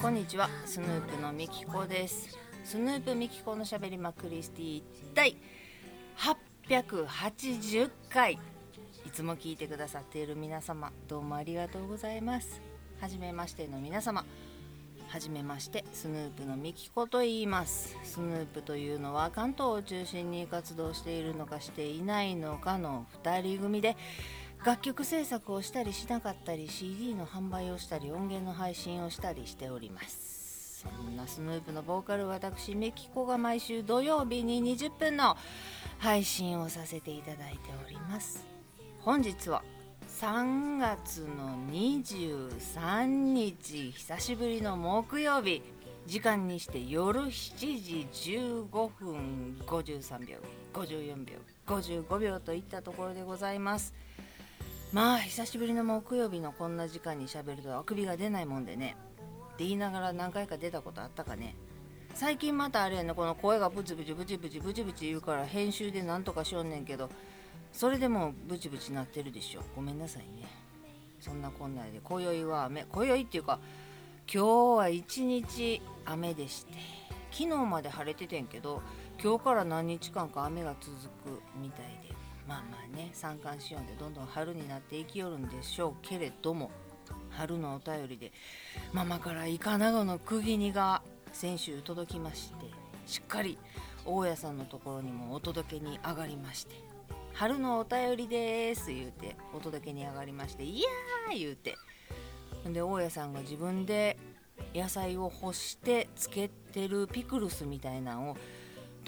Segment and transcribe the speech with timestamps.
[0.00, 0.48] こんにちは。
[0.64, 2.38] スヌープのみきこです。
[2.62, 4.82] スヌープみきこのしゃべりまクリスティ
[5.12, 5.36] 第
[6.68, 8.34] 880回。
[8.34, 8.38] い
[9.12, 12.60] つも聞いてくださっている皆様どうもありがとうございます。
[13.00, 14.24] はじめましての皆様
[15.08, 17.96] はじめましてスヌープのみきこと言います。
[18.04, 23.96] スヌープというのは関東を中心に活動しているのかしていないのかの2人組で
[24.64, 30.84] 楽曲制作をしたりしなかったり CD の販売をしたり音源の配信をしたりしております。
[30.84, 35.36] そんなスヌープのボーカル私メキコが毎週土曜日に20分の
[35.98, 38.44] 配信をさせていただいております。
[39.00, 39.62] 本日は
[40.20, 45.62] 3月の23日久しぶりの木曜日。
[46.06, 50.38] 時間にして夜7時15分53秒
[50.72, 53.92] 54秒55秒といったところでございます。
[54.92, 58.96] まあ久しぶりの木曜日のこんな時間にしゃべるとあくびが出ないもんでね。
[59.54, 61.54] って言いながら何回か出たことあったかね。
[62.14, 67.10] 最近またあれやねこの声がブチブチブチブチブチブチ言うから編集でなんとかしよんねんけど
[67.70, 69.62] それでもブチブチなってるでしょ。
[69.76, 70.48] ごめんなさいね。
[71.20, 72.86] そんなこんなで今宵は雨。
[72.90, 73.58] 今宵っていうか
[74.32, 76.72] 今日は一日雨でして。
[77.30, 78.80] 昨日まで晴れててんけど
[79.22, 82.17] 今日から何日間か雨が続くみたいで。
[82.48, 86.70] まあまあね三寒四温でどんどん春になっていきよるんでしょうけれども
[87.30, 88.32] 春のお便りで
[88.92, 92.66] ママからイカナゴの釘煮が先週届きまして
[93.06, 93.58] しっかり
[94.06, 96.74] 大家さんのところにもお届けに上がりまして
[97.34, 101.76] 春のお便りです言うてお届けに上がりましていやー言うて
[102.66, 104.16] で大家さんが自分で
[104.74, 108.36] 野菜を干してつけてるピクルスみたいなのを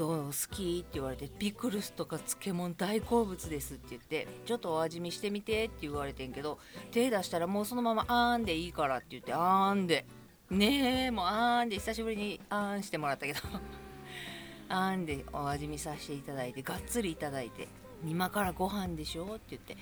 [0.00, 0.24] どう？
[0.28, 0.78] 好き？
[0.80, 6.58] って言われてピクルスとか漬物大好物ですって言ってちょっとお味見してみてって言われてんけど
[6.90, 10.06] 手出したらもうそのままあーんでいいからって言ってあーんで
[10.48, 13.40] ねえもうあーんで久しぶりにあーんしてもらったけど
[14.70, 17.68] あーんでお味見させていただいてがっつりいただいて
[18.06, 19.34] 今からご飯でしょ？
[19.34, 19.76] って言って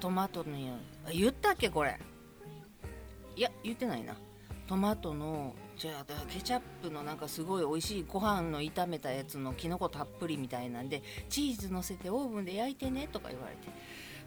[0.00, 0.50] トマトの
[1.10, 1.98] 言ったっけこれ？
[3.36, 4.14] いや言ってないな。
[4.66, 13.68] トマトのじゃあケチャップのなんかすごい美味しいご飯の炒めたやつのきのこたっぷりみたいなんでチーズのせてオーブンで焼いてねとか言われて。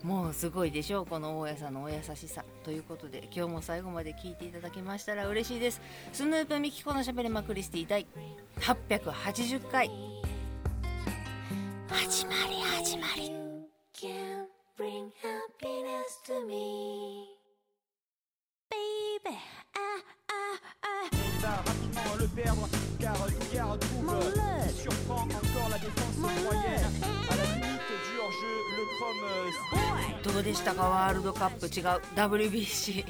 [0.04, 2.44] もうすごいでしょうこの大家さんのお優しさ。
[2.64, 5.80] ということで今日も最後まで聞いていただけましたら嬉しいです。
[6.12, 8.08] スヌープミキコのしゃべりまクリスティ第
[8.60, 9.92] 880回
[11.88, 13.30] 始まり始まり。
[13.94, 17.30] Can bring happiness to me.
[18.72, 19.38] Baby,
[19.76, 20.23] ah,
[22.24, 22.70] le perdre
[23.00, 24.72] car Dugar trouve Mon euh, love.
[24.82, 27.30] surprend encore la défense Mon moyenne love.
[27.30, 33.04] à la limite du hors-jeu le chrome euh, どうでしたかワールドカップ違う WBC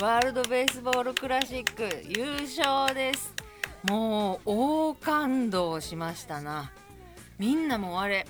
[0.00, 3.32] ワールドベースボールクラシック優勝です
[3.84, 6.72] もう大感動しましたな
[7.38, 8.26] みんなもうあれ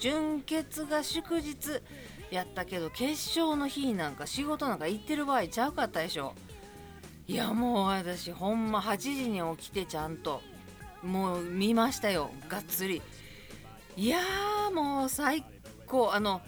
[0.00, 1.56] 準決が祝日
[2.30, 6.34] やったけど決勝の日なんか仕事なんか行ってる場合ちゃうかったでしょ
[7.28, 10.40] いやもう私ほんま8時に起きてちゃんと
[11.02, 13.02] もう見ましたよがっつり
[13.98, 15.44] いやーもう最
[15.86, 16.40] 高あの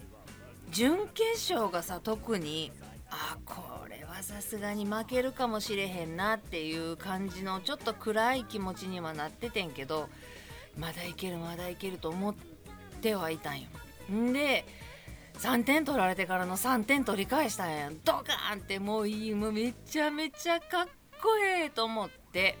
[0.71, 2.71] 準決勝がさ特に
[3.11, 10.09] あこれはさすがに負けるかもしれへんなっていう感じのちょっと暗い気持ちにはなっててんけど
[10.79, 12.35] まだいけるまだいけると思っ
[13.01, 13.67] てはいたんよ。
[14.11, 14.65] んで
[15.41, 17.97] 3点取られてからの3点取り返したんやん。
[18.03, 20.85] ドカーンってもういいもうめちゃめちゃかっ
[21.21, 22.57] こええと思って。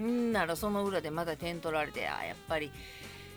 [0.00, 2.70] んならその裏でまだ点取られてあやっぱり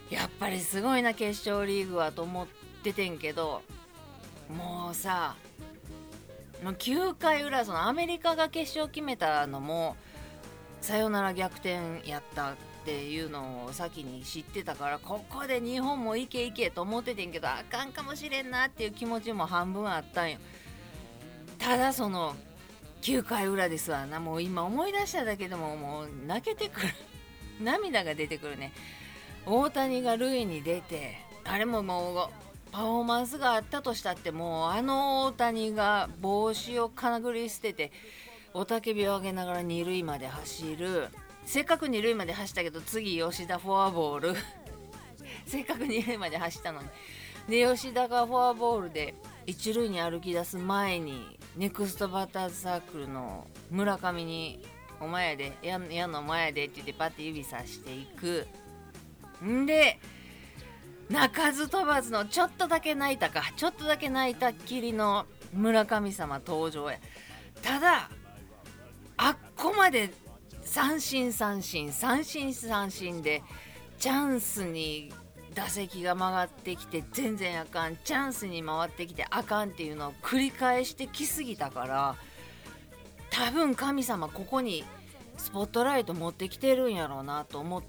[0.08, 2.46] やっぱりすごいな決勝リーグはと思っ
[2.82, 3.62] ててんけど。
[4.48, 5.36] もうさ
[6.62, 9.96] もう9回裏そのアメリカが決勝決めたのも
[10.80, 20.38] サヨナラ逆転やったっていうのを先に知ってたからここで日本もいけいけと思っててんけどあかんかもしれんなっていう気持ちも半分あったんよ。
[21.58, 22.36] ただその
[23.00, 24.20] 9回裏ですわな。
[24.20, 26.88] もう今思い出しただけでももう泣けてくる。
[27.64, 28.70] 涙が出てくるね。
[29.46, 32.28] 大谷が塁に出てあれももう
[32.70, 37.92] パフォーマンスがあったとしたってもうあの大谷が帽子をかなぐり捨てて
[38.54, 41.08] 雄たけびを上げながら二塁まで走る。
[41.44, 44.36] せっかく二塁まで走ったけど次吉田フォアボール。
[45.46, 46.88] せっかく二塁まで走ったのに。
[47.48, 49.14] で吉田がフォアボールで
[49.46, 54.64] 一塁に歩き出す前にネクストバッターズサークルの村上に
[55.00, 58.46] 「お前やでやんやのお前やで」って言ってパッて指さしていく。
[59.44, 59.98] んで
[61.10, 66.98] 鳴かず飛ばずのちょっとだけ泣いたかちょっとだけ泣いたっきりの村神様登場や。
[67.60, 68.08] ただ
[69.18, 70.10] あっこまで
[70.74, 73.44] 三振三振三振三振で
[74.00, 75.12] チャンスに
[75.54, 77.96] 打席が曲がってきて全然あかん。
[78.02, 82.16] チャンスに回ってきてあかんっていうのを繰り返してきすぎたから
[83.30, 84.82] 多分神様ここに
[85.36, 87.82] スポットライト持ってきてるんやろうなと思っ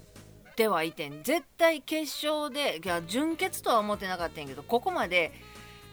[0.54, 1.24] てはいてん。
[1.24, 5.32] 絶対決勝でいや準決とは思ってなかったんやけどここまで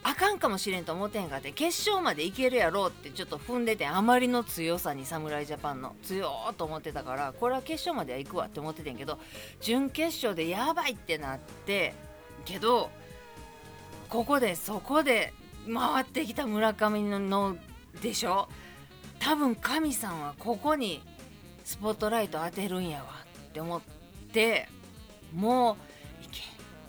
[0.06, 9.18] あかんかもしれんと思ってんかって決勝までいけるやろうってちょっと踏んでてあまりの強さに侍ジャパンの強ーと思ってたからこれは決勝までは行くわって思っててんけど
[9.62, 11.94] 準決勝でやばいってなって
[12.44, 12.90] けど
[14.10, 15.32] ここでそこで
[15.66, 17.56] 回ってきた村上の
[18.02, 18.48] でしょ？
[19.20, 21.02] 多分神さんはここに
[21.64, 23.06] スポットライト当てるんやわ
[23.48, 23.80] って思っ
[24.34, 24.68] て
[25.32, 25.78] も
[26.20, 26.40] ういけ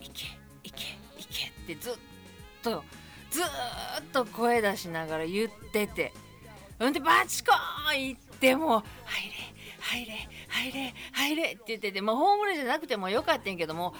[0.05, 0.25] いけ
[0.65, 0.83] いけ
[1.17, 1.93] いけってずっ
[2.61, 2.83] と
[3.35, 3.45] ずっ
[4.13, 6.13] と声出しながら言ってて。
[6.79, 12.01] ほんでバチコーン行っても「入れ入れ入れ入れ」って言ってて。
[12.01, 13.93] もうホームランじゃなくてもよかったんやけども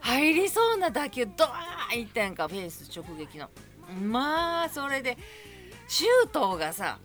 [0.00, 3.48] 入りそうな打球ドーンいったやんかフェース直撃の。
[4.00, 5.18] まあそれで
[5.88, 6.98] 周東がさ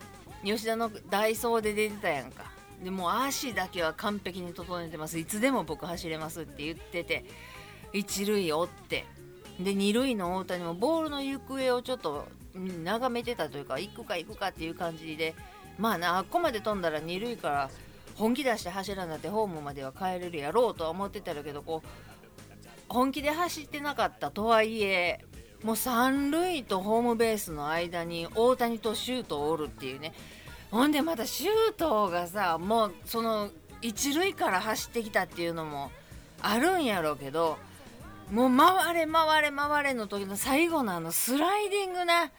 [0.44, 2.46] 吉田のダイソーで出てたやんか。
[2.84, 5.18] でも足だけは完璧に整えてます。
[5.18, 7.26] いつでも僕走れますって言ってて
[7.94, 9.06] 一塁追って。
[9.60, 15.36] で二塁の大谷もボールの行方をちょっと眺めてたというか行くか行くかっていう感じで
[15.78, 17.69] まあなあっこまで飛んだら二塁から
[18.16, 21.88] 本気出して走らなってホームまでは帰れるやろうとは思ってたけどこう
[22.88, 25.19] 本気で走ってなかったとはいえ
[25.63, 30.13] もう三塁とホームベースの間に大谷とシュートをおるっていうね。
[30.72, 33.50] ほんでまたシュートがさもうその
[33.81, 35.92] 一塁から走ってきたっていうのも
[36.42, 37.58] あるんやろうけど
[38.31, 42.31] もう回れ回れ回れの時の最後のあのスライディングな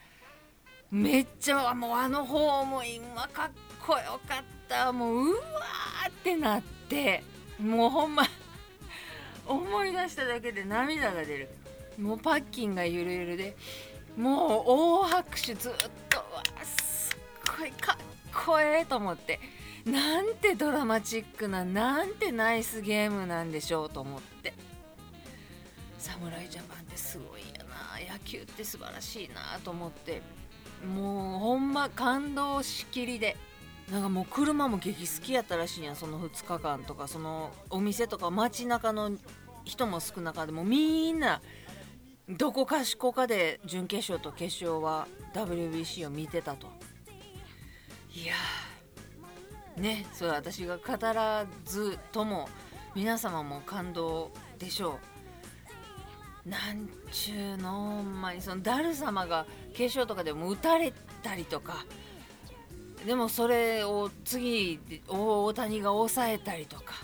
[0.91, 3.51] めっちゃもうあのホームインはかっ
[3.85, 4.93] こよかった。
[4.93, 7.23] もううわーってなって。
[7.61, 8.25] もうほんま
[9.47, 11.49] 思い出しただけで涙が出る。
[11.99, 13.57] もうパッキンがゆるゆるで。
[14.17, 15.73] もう大拍手ずっ
[16.09, 16.19] と。
[16.19, 17.19] うわすっ
[17.59, 17.97] ごいかっ
[18.47, 19.41] こええと思って。
[19.85, 24.53] なんてドラマチックななんてナイスゲームなんでしょうと思って。
[26.07, 28.15] 侍ジャパンってすごいやな。
[28.15, 30.23] 野球って素晴らしいなと思って。
[30.87, 33.37] もうほんま感動しきりで。
[33.91, 35.97] なんかもう車も激好きやったらしいやん。
[35.97, 37.09] その2日間とか。
[37.09, 39.11] そのお店とか街中の
[39.65, 41.41] 人も少なかでもみんな
[42.29, 46.69] どこかしこかで準決勝と決勝は WBC を見てたと。
[48.15, 49.81] いやー。
[49.81, 50.07] ね。
[50.13, 52.49] それ私が語らずとも
[52.95, 55.16] 皆様も感動でしょう。
[56.47, 61.85] なんちゅうのほんまにそのダル様が決勝とかでも打たれたりとか。
[63.05, 66.95] でもそれを次大谷が抑えたりとか。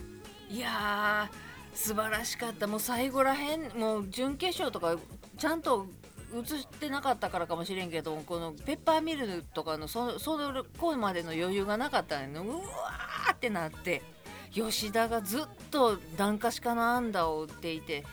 [0.48, 2.68] いやー素晴らしかった。
[2.68, 4.96] もう最後らへんもう準決勝とか
[5.36, 5.86] ちゃんと
[6.34, 10.38] 映してなかったからかもしれんけどこのペッパーミルとかのそそ
[10.78, 14.02] こまでの余裕がなかったのうわーってなって。
[14.52, 18.04] 吉田がずっと段階かの安打を打っていて。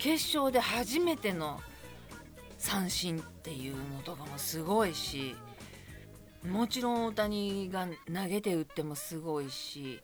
[0.00, 1.60] 決勝で初めての
[2.56, 5.36] 三振っていうのとかもすごいし
[6.48, 10.00] もちろん大谷が投げて打ってもすごいし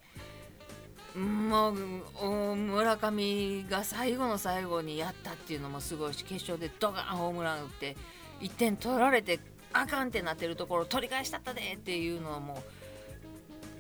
[1.17, 7.97] もう村上が最後の最後にやったっていうのもすごいし決勝でドカンホームラン打って
[8.41, 9.41] 1点取られて
[9.73, 12.63] あかんってなってるところ取り返したったでっていうのも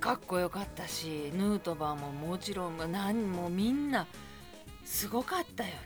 [0.00, 4.06] かっこよかったしヌートバーももちろん何もみんな
[4.86, 5.76] すごかったよね。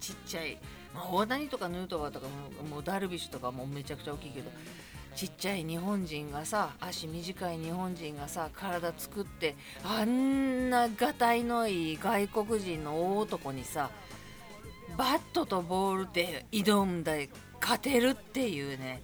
[0.00, 0.58] ちっちゃい、
[0.94, 2.26] まあ、大谷とかヌートバーとか
[2.62, 4.50] ももうダルビッシュとかもめちゃくちゃ大きいけど
[5.14, 13.90] ちっちゃい日本人がさ足短い日本人がさ体作ってあんながたいのいい外国人の大男にさ
[14.96, 17.28] バットとボールで挑んで
[17.60, 19.02] 勝てるっていうね。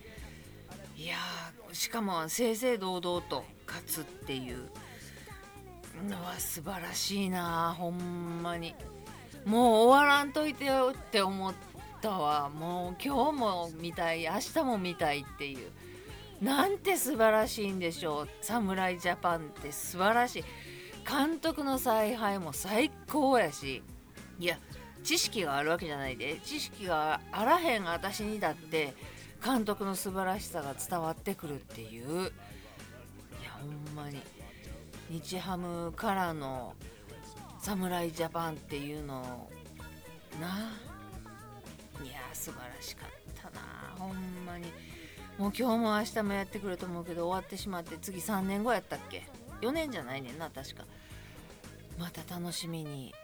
[0.97, 1.17] いや
[1.73, 4.71] しかも正々堂々と勝つっていう。
[6.03, 8.75] のは素晴らしいなほんまに。
[9.45, 11.55] もう終わらんといてよって思っ
[12.01, 12.51] たわ。
[12.51, 15.71] もう今日も見たい明日も見たいっていう。
[16.43, 18.29] なんて素晴らしいんでしょう。
[18.41, 20.45] 侍ジャパンって素晴らしい。
[21.09, 23.83] 監督の采配も最高やし。
[24.39, 24.59] いや
[25.05, 26.41] 知識があるわけじゃないで。
[26.45, 28.95] 知識があらへん私にだって
[29.45, 32.23] 監督の素晴らしさが伝わってくるっていう。
[32.23, 34.23] いやほんまに。
[35.15, 36.75] 日ハムからの
[37.61, 39.49] 侍ジャパンっていうの
[40.41, 40.49] な
[42.03, 43.61] いや素晴らしかったな。
[43.97, 44.73] ほんまに。
[45.39, 49.29] もう今日も明日もやってくると思うけど終わってしまって次3年後やったっけ
[49.61, 50.85] ？4年じゃないねんな確か。
[51.97, 53.15] また楽しみに。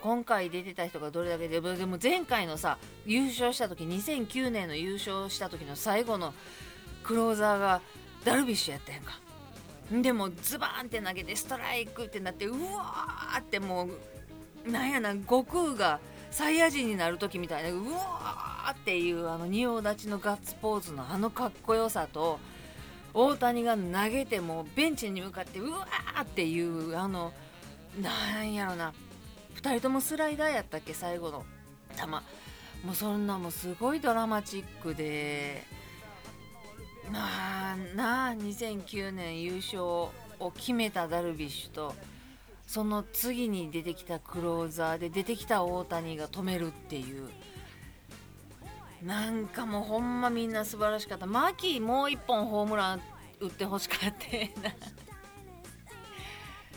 [0.00, 6.34] 今回出てた人がどれだけででも前回のさ優勝した時2009年の優勝した時の最後の
[7.02, 7.80] クローザーが
[8.24, 9.18] ダルビッシュやったやんか。
[9.90, 13.88] でもズバーンって投げてストライクってなってうわーっても
[14.66, 15.98] うなんやな悟空が
[16.30, 22.38] サイヤ人になる時みたいなうわーっていうあの仁王立ちのガッツポーズのあのかっこよさと
[23.14, 27.32] 大谷が投げてもベンチに向かってうわーっていうあの
[28.02, 28.92] なんやろな
[29.56, 31.44] 2人ともスライダーやったっけ最後の
[31.96, 32.06] 球。
[32.84, 35.64] もうそんなもうすごいドラマチックで
[37.12, 40.12] なあなあ2009年優勝を
[40.56, 41.94] 決めたダルビッシュと
[42.66, 47.28] その次に出てきたクローザーで出てきた大谷が止めるっていう
[49.02, 51.26] なんかもうほんまみんな素晴らしかった。
[51.26, 53.00] マキもう一本ホームラン
[53.40, 54.08] 打ってほしかった
[54.68, 54.74] な。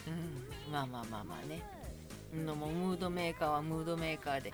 [0.07, 1.63] うんまあまあまあまあね。
[2.45, 4.53] のもムードメーカーはムードメーカーで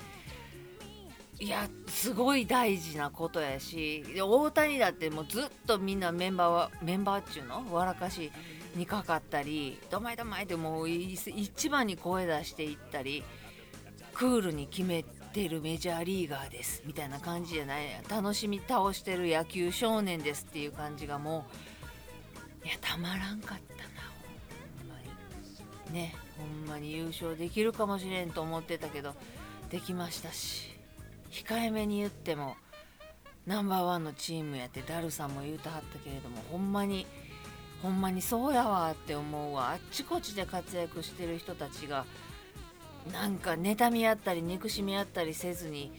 [1.40, 7.64] いやすごい大事なことやし大谷だってもうずっとみんなメンバーはメンバーっちゅうの？
[7.72, 8.32] 笑かし
[8.76, 13.24] にかかったり「どまいどまい」ってもう一番に声出していったり
[14.16, 17.84] クールに決めてるメジャーリーガーですみたいな感じじゃない。
[18.10, 21.46] 楽しみ倒してる野球少年ですっていう感じがも
[22.64, 23.90] ういやたまらんかったな
[24.80, 24.96] ほんま
[25.92, 25.94] に。
[25.94, 29.14] ねほんまに優勝できるかもしれんと思ってたけど
[29.70, 30.67] できましたし。
[31.46, 32.56] 控えめに言っても
[33.46, 37.06] ナンバーワンのチームやってダルさんも言うたはったけれどもほんまに
[37.82, 39.72] ほんまにそうやわって思うわ。
[39.72, 42.06] あっちこっちで活躍してる人たちが
[43.14, 45.92] なんか妬み合ったり憎しみ合ったりせずに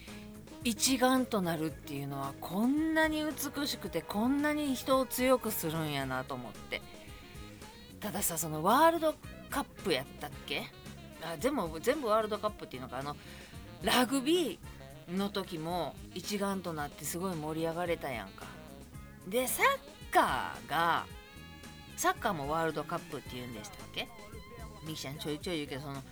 [0.65, 6.83] 一丸となるっていうのはこんなに美しくてこんなに人を強くするんやなと思って。
[8.01, 9.15] たださそのワールド
[9.49, 10.65] カップやったっけ？
[11.23, 12.99] あ全部全部ワールドカップっていうのか。
[12.99, 13.17] あの
[13.83, 14.78] ラグビー
[15.11, 18.47] の時も一丸となってすごい盛り上がれたやんか。
[19.27, 21.07] でサッカーが
[21.97, 24.09] サッカーもワールドカップって言うんでしたっけ？
[24.87, 26.03] ミキちゃんちょいちょい言うけどその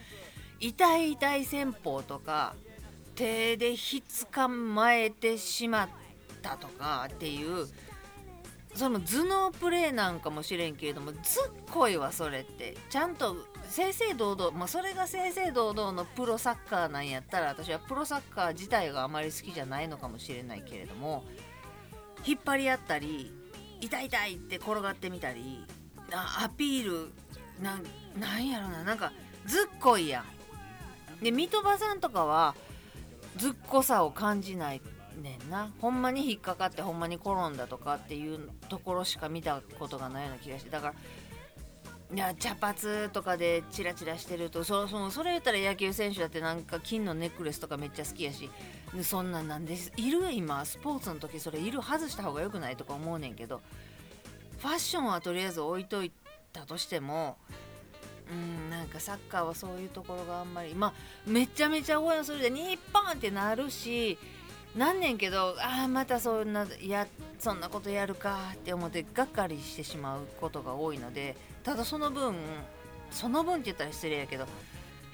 [0.61, 2.55] 痛い痛い戦法とか
[3.15, 5.88] 手でひつかまえてしまっ
[6.43, 7.67] たとかっていう
[8.76, 11.21] その頭脳プレーなんかもしれんけれどもずっ
[11.71, 13.37] こいわそれってちゃんと
[13.71, 21.25] 正々堂々、まあ、それが正々堂々のプロサッカーなんやったら私はプロサッカー自体があまり好きじゃないのかもしれないけれども
[22.25, 23.33] 引っ張り合ったり
[23.80, 25.64] 痛い痛いって転がってみたり
[26.12, 27.12] アピール
[27.62, 27.80] な
[28.18, 29.12] なんやろななんか
[29.47, 30.23] ずっこいや
[31.21, 31.25] ん。
[31.25, 32.54] で三笘さんとかは
[33.37, 34.83] ずっこさを感じない
[35.17, 35.71] ねんな。
[35.81, 40.71] ほんまに引っかかってほんまに転んだとかっていうところしか見たことがないような気がして。
[40.71, 40.95] だから
[42.15, 48.49] いや茶髪とかでチラチラしてるとそそそれ言ったら野球選手だってなんか金のネックレスとかめっちゃ好きやし。
[49.03, 49.93] そんなんなんです。
[49.97, 50.65] いる今。
[50.65, 53.61] スポーツの時それいる外した方がよくないとか思うねんけど。
[54.59, 56.13] ファッションはとりあえず置いとい
[56.53, 57.37] たとしても
[58.31, 60.75] うんなんかサッカーはそういうところがあんまり。
[60.75, 60.93] まあ
[61.27, 64.17] めちゃめちゃ応援するで日本ってなるし
[64.76, 67.06] なんねんけどああまたそんなや
[67.38, 72.35] そんなことやるかって思ってがっかりしてしまうことが多いのでただその分
[73.11, 74.47] その分って言ったら失礼やけど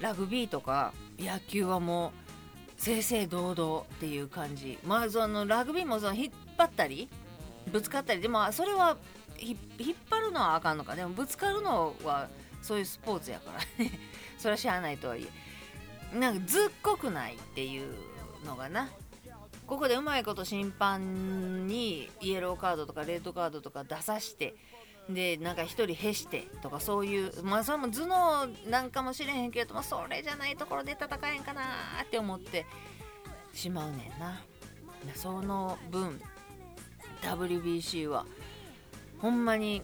[0.00, 2.22] ラグビーとか野球はもう
[2.82, 4.76] 正々堂々っていう感じ。
[4.84, 7.08] まあそのラグビーもその引っ張ったり
[7.70, 8.96] ぶつかったりでもそれは
[9.38, 9.58] 引っ
[10.10, 10.96] 張るのはあかんのか。
[10.96, 12.28] でもぶつかるのは
[12.60, 13.92] そういうスポーツやからね。
[14.36, 15.24] それは知らないとはい
[16.12, 16.18] え。
[16.18, 17.94] なんかずっこくないっていう
[18.44, 18.88] のがな。
[19.66, 24.54] ここでうまいこと審判にイエローカードとかレッドカードとか出さして
[25.08, 31.62] でなんか一人へしてとかそういうまあそれも頭脳なんかもしれへんけれどもそれじゃないところで戦えんかな
[32.02, 32.66] って思って
[33.52, 34.40] しまうねんな。
[35.14, 36.20] その分
[37.22, 38.24] WBC は
[39.18, 39.82] ほんまに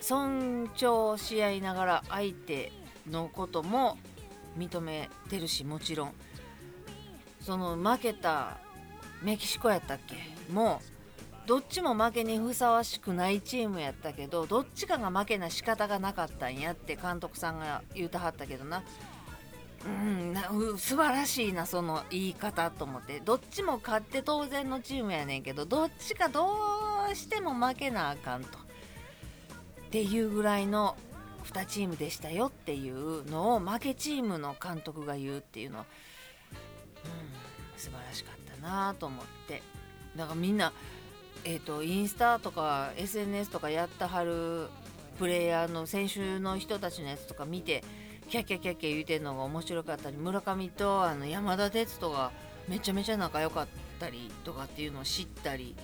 [0.00, 2.72] 尊重し合いながら相手
[3.08, 3.96] のことも
[4.58, 6.14] 認めてるしもちろん。
[7.40, 8.58] その負けた
[9.24, 10.14] メキシコやったっけ？
[10.52, 10.80] も
[11.44, 18.82] うどっちも負けにふさわしくないチームやったけどどっちかが負けな仕方がなかったんやって監督さんが言うたはったけどな。
[19.86, 23.20] うんなう素晴らしいなその言い方と思って。
[23.20, 26.48] どっちも勝って当然のチームやねんけどどっちかど
[27.12, 28.58] うしても負けなあかんと。
[28.58, 28.62] っ
[29.90, 30.96] ていうぐらいの
[31.44, 35.84] 2チームでしたよっていうのを負けチームの監督が言うっていうのは、
[37.04, 38.43] うん、素晴らしかった。
[38.64, 39.62] なと思って。
[40.16, 40.72] だからみんな、
[41.44, 44.68] えーと、インスタとか SNS とかやったはる
[45.18, 47.84] プレイヤーの選手の人たちのやつとか見て
[48.28, 52.32] キャッキャキャッキャ言うてんのが面白かったり村上とあの山田哲人が
[52.68, 53.66] めちゃめちゃ仲良かっ
[54.00, 55.76] たりとかっていうのを知ったり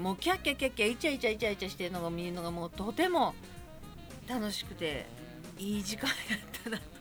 [0.00, 3.34] もうキャッキャキャッキャイチャイチャイチャイチャしてるのが見るのがもうとても
[4.28, 5.06] 楽しくて
[5.58, 6.97] いい時間やったなと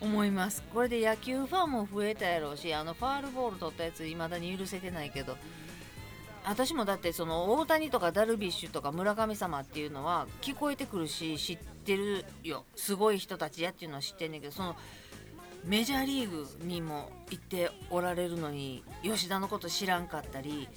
[0.00, 0.62] 思います。
[0.72, 5.36] これで野球ファンも増えたやろうしあのファールボール取ったやついまだに許せてないけど
[6.44, 12.64] 私もだってその大谷とかダルビッシュとか村神様っていうのは聞こえてくるし知ってるよ。
[12.76, 14.76] すごい人たちやっていうのは知ってんねんけどその
[15.64, 20.68] メジャーリーグにも行っておられるのに吉田のこと知らんかったり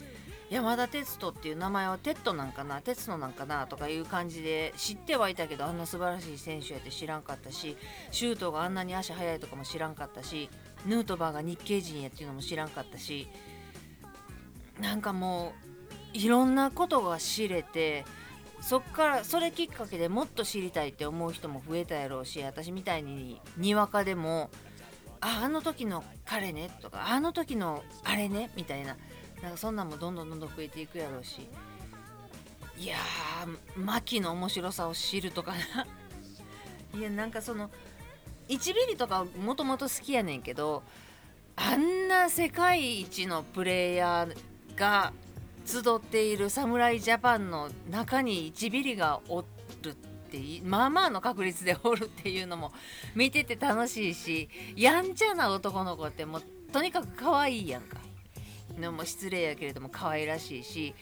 [0.53, 7.75] 山田哲人っていう名前はテッドなんかな哲人なんかなとかいう感じで知ってはいたけどあんな素晴らしい選手やって知らんかったし
[8.11, 10.51] シュートがあんなに足速いとかも知らんかったし
[10.85, 13.27] ヌートバーが日系人やっていうのも知らんかったし
[14.79, 15.53] なんかも
[16.13, 18.05] ういろんなことが知れて
[18.61, 24.51] そっからそれきっかけでもっと知りたいって思う人も増えたやろうし私みたいににわかでも
[25.19, 28.97] ああの時の彼ねとかあの時のあれねみたいな
[29.43, 31.41] なんかそんなんもどんどんどんどん増えていくやろうし。
[32.77, 35.85] いやー牧の面白さを知るとかな。
[36.97, 37.69] いやなんかその
[38.47, 40.81] 1ミリとかもともと好きやねんけど
[41.55, 45.11] あんな世界一のプレイヤーが
[45.65, 49.41] 集っている侍ジャパンの中に1ビリがお
[49.81, 49.93] るっ
[50.29, 52.71] てまあまあの確率でおるっていうのも
[53.13, 57.97] 見てて楽しいしやんちゃな男の子ってもうとにかく可愛いやんか。
[58.79, 60.95] でも失礼やけれども可愛らしいし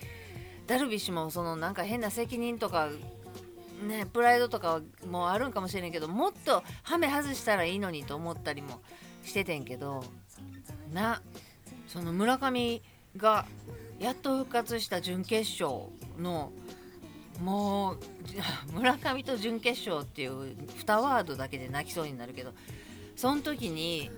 [0.66, 2.88] ダルビッシュもそのなんか変な責任とか
[3.86, 8.80] ねプライドとかもあるんかもしれんけどもっとハメ外したらいいのにと思ったりも
[9.24, 10.04] しててんけど
[10.92, 11.20] な
[11.88, 12.82] その村上
[13.16, 13.44] が
[13.98, 15.88] やっと復活した準決勝
[16.18, 16.52] の
[17.40, 17.98] もう
[18.72, 22.52] 村上と準決勝っていう2ワードだけで泣きそうになるけど
[23.16, 24.10] その時に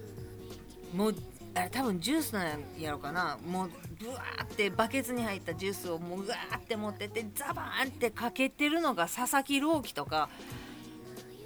[0.95, 1.15] もう
[1.55, 3.39] あれ多分ジュースなんやろかな。
[3.47, 10.29] もうブワーってバケツに入ったジュースをもううわーって持ってってザバーンってかけてるのが佐々木朗希とか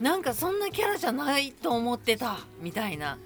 [0.00, 3.18] なんかそんなキャラじゃないと思ってたみたいな。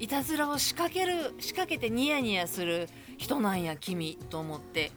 [0.00, 4.92] いたずらを仕掛ける仕掛けてニヤニヤする人なんや君と思って。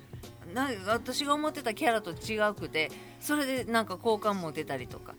[0.54, 5.16] な私が思ってたキャラと違くてそれでなんか好感持てたりとかっ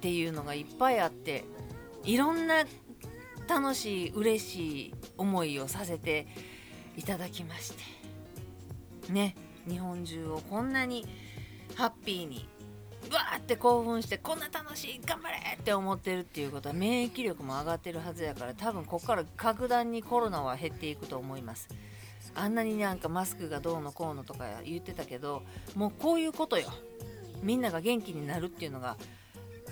[0.00, 1.44] ていうのがいっぱいあって
[2.04, 2.64] いろんな
[3.50, 6.28] 楽しい嬉しい思いをさせて
[6.96, 7.72] いただきまし
[9.08, 9.12] て。
[9.12, 9.34] ね。
[9.68, 11.04] 日本中をこんなに
[11.74, 12.48] ハッピーに
[13.12, 21.68] わーって興奮してこんな楽しい頑張れって思ってるっていうことは免疫力も上がってるはずやから多分ここから格段にコロナは減っていくと思います。
[22.36, 25.42] あんなになんかマスクがどうのこうのとか言ってたけど
[25.74, 26.68] もうこういうことよ。
[27.42, 28.96] みんなが元気になるっていうのが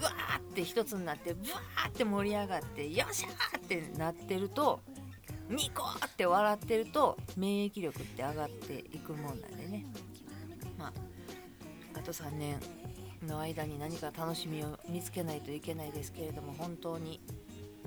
[0.01, 4.81] うわーって一つになってブワーって盛り上がってよっしゃーってなってると
[5.51, 9.87] ニコーって笑ってると免疫力って上がっていくもんなんでね。
[10.79, 10.93] まあ
[11.99, 12.61] あと3年
[13.27, 17.21] の間に何か楽しみを見つけないといけないですけれども本当に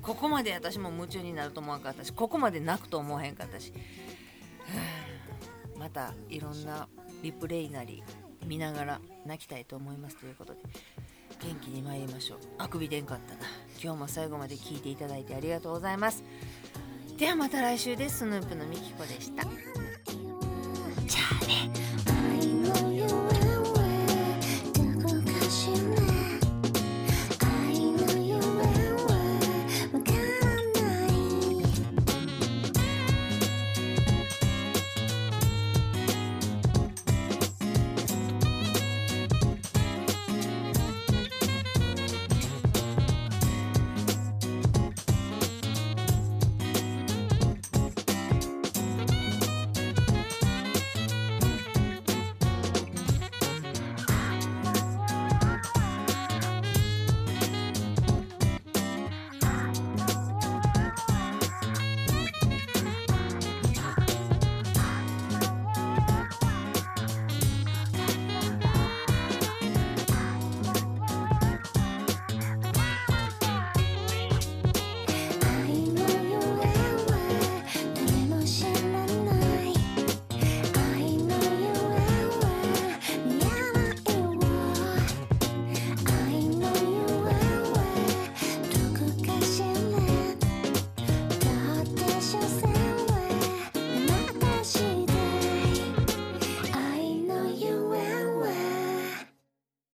[0.01, 3.71] ここまで私も夢中になると思わんかったしここまで泣くと思わへんかったし
[5.77, 6.87] またいろんな
[7.21, 8.03] リプレイなり
[8.45, 10.59] 見ながら泣きたいと思いますということで。
[11.43, 12.37] 元気に参りましょう。
[12.57, 13.41] あくびでんかったな。
[13.83, 16.23] 今日も最後まで聞いていただいてありがとうございます。
[17.17, 18.19] ではまた来週です。
[18.19, 19.43] スヌープのみきこでした。